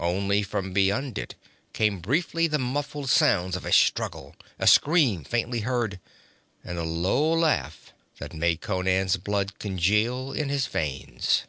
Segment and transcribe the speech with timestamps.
[0.00, 1.34] Only from beyond it
[1.74, 6.00] came briefly the muffled sounds of a struggle, a scream, faintly heard,
[6.64, 11.42] and a low laugh that made Conan's blood congeal in his veins.